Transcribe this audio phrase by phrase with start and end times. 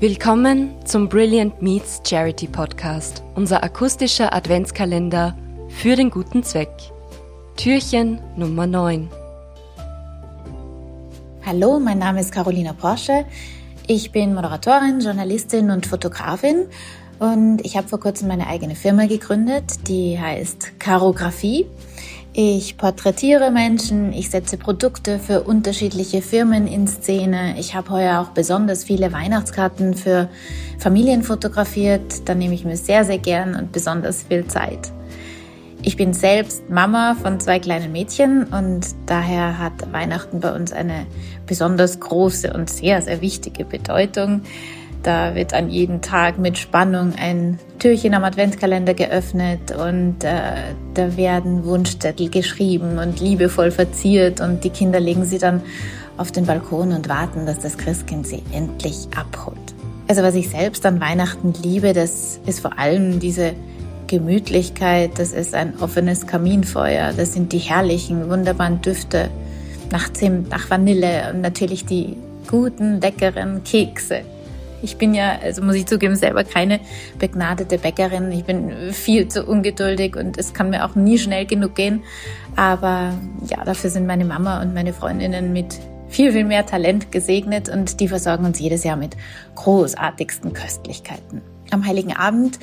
[0.00, 5.36] Willkommen zum Brilliant Meets Charity Podcast, unser akustischer Adventskalender
[5.70, 6.70] für den guten Zweck.
[7.56, 9.10] Türchen Nummer 9.
[11.44, 13.26] Hallo, mein Name ist Carolina Porsche.
[13.88, 16.68] Ich bin Moderatorin, Journalistin und Fotografin
[17.18, 21.66] und ich habe vor kurzem meine eigene Firma gegründet, die heißt Karografie.
[22.32, 27.58] Ich porträtiere Menschen, ich setze Produkte für unterschiedliche Firmen in Szene.
[27.58, 30.28] Ich habe heuer auch besonders viele Weihnachtskarten für
[30.78, 32.28] Familien fotografiert.
[32.28, 34.92] Da nehme ich mir sehr, sehr gern und besonders viel Zeit.
[35.82, 41.06] Ich bin selbst Mama von zwei kleinen Mädchen und daher hat Weihnachten bei uns eine
[41.46, 44.42] besonders große und sehr, sehr wichtige Bedeutung.
[45.02, 51.16] Da wird an jedem Tag mit Spannung ein Türchen am Adventskalender geöffnet und äh, da
[51.16, 55.62] werden Wunschzettel geschrieben und liebevoll verziert und die Kinder legen sie dann
[56.16, 59.56] auf den Balkon und warten, dass das Christkind sie endlich abholt.
[60.08, 63.52] Also was ich selbst an Weihnachten liebe, das ist vor allem diese
[64.08, 69.28] Gemütlichkeit, das ist ein offenes Kaminfeuer, das sind die herrlichen, wunderbaren Düfte
[69.92, 72.16] nach Zimt, nach Vanille und natürlich die
[72.48, 74.22] guten, leckeren Kekse.
[74.82, 76.80] Ich bin ja, also muss ich zugeben, selber keine
[77.18, 78.30] begnadete Bäckerin.
[78.32, 82.02] Ich bin viel zu ungeduldig und es kann mir auch nie schnell genug gehen.
[82.56, 83.14] Aber
[83.48, 88.00] ja, dafür sind meine Mama und meine Freundinnen mit viel, viel mehr Talent gesegnet und
[88.00, 89.16] die versorgen uns jedes Jahr mit
[89.56, 91.42] großartigsten Köstlichkeiten.
[91.70, 92.58] Am Heiligen Abend,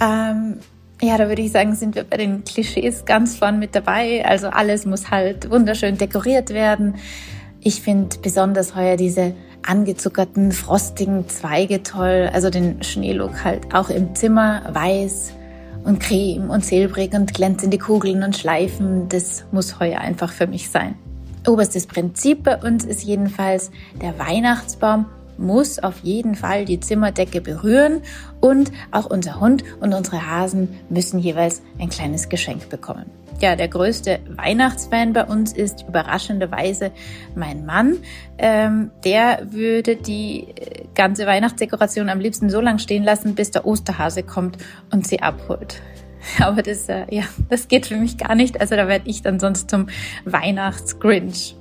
[0.00, 0.58] ähm,
[1.00, 4.24] ja, da würde ich sagen, sind wir bei den Klischees ganz vorn mit dabei.
[4.24, 6.94] Also alles muss halt wunderschön dekoriert werden.
[7.60, 9.34] Ich finde besonders heuer diese
[9.66, 12.30] angezuckerten, frostigen Zweige toll.
[12.32, 15.32] Also den Schneelook halt auch im Zimmer, weiß
[15.84, 19.08] und creme und silbrig und glänzende Kugeln und Schleifen.
[19.08, 20.94] Das muss heuer einfach für mich sein.
[21.46, 25.06] Oberstes Prinzip bei uns ist jedenfalls, der Weihnachtsbaum
[25.42, 28.02] muss auf jeden Fall die Zimmerdecke berühren
[28.40, 33.10] und auch unser Hund und unsere Hasen müssen jeweils ein kleines Geschenk bekommen
[33.42, 36.92] ja der größte Weihnachtsfan bei uns ist überraschenderweise
[37.34, 37.98] mein Mann.
[38.38, 43.66] Ähm, der würde die äh, ganze Weihnachtsdekoration am liebsten so lang stehen lassen, bis der
[43.66, 44.56] Osterhase kommt
[44.90, 45.82] und sie abholt.
[46.38, 48.60] Aber das, äh, ja, das geht für mich gar nicht.
[48.60, 49.88] Also da werde ich dann sonst zum
[50.24, 51.56] Weihnachtsgrinch.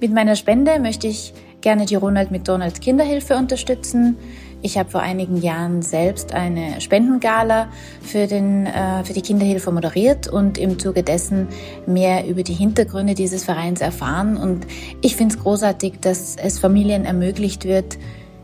[0.00, 1.32] Mit meiner Spende möchte ich
[1.64, 4.18] gerne die Ronald McDonald Kinderhilfe unterstützen.
[4.60, 7.68] Ich habe vor einigen Jahren selbst eine Spendengala
[8.02, 11.48] für, den, äh, für die Kinderhilfe moderiert und im Zuge dessen
[11.86, 14.36] mehr über die Hintergründe dieses Vereins erfahren.
[14.36, 14.66] Und
[15.00, 17.96] ich finde es großartig, dass es Familien ermöglicht wird,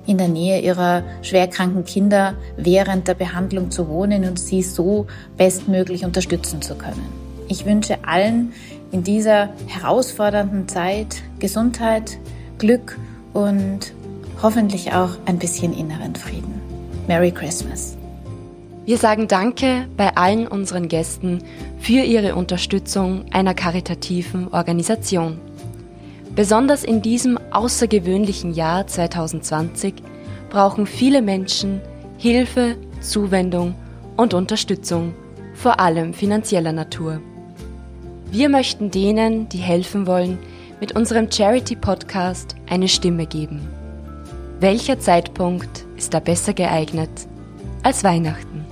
[0.06, 6.06] in der Nähe ihrer schwerkranken Kinder während der Behandlung zu wohnen und sie so bestmöglich
[6.06, 7.04] unterstützen zu können.
[7.48, 8.54] Ich wünsche allen
[8.92, 12.18] in dieser herausfordernden Zeit Gesundheit,
[12.56, 12.98] Glück
[13.32, 13.92] und
[14.42, 16.60] hoffentlich auch ein bisschen inneren Frieden.
[17.06, 17.96] Merry Christmas.
[18.86, 21.42] Wir sagen Danke bei allen unseren Gästen
[21.78, 25.38] für ihre Unterstützung einer karitativen Organisation.
[26.34, 29.94] Besonders in diesem außergewöhnlichen Jahr 2020
[30.48, 31.80] brauchen viele Menschen
[32.16, 33.74] Hilfe, Zuwendung
[34.16, 35.14] und Unterstützung,
[35.54, 37.20] vor allem finanzieller Natur.
[38.30, 40.38] Wir möchten denen, die helfen wollen,
[40.80, 43.60] mit unserem Charity-Podcast eine Stimme geben.
[44.60, 47.10] Welcher Zeitpunkt ist da besser geeignet
[47.82, 48.64] als Weihnachten?